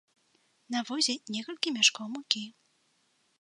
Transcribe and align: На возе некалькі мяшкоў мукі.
На 0.75 0.79
возе 0.87 1.15
некалькі 1.35 1.75
мяшкоў 1.77 2.07
мукі. 2.15 2.43